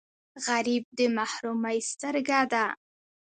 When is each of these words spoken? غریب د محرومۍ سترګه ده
غریب 0.45 0.83
د 0.97 0.99
محرومۍ 1.17 1.77
سترګه 1.91 2.39
ده 2.51 2.65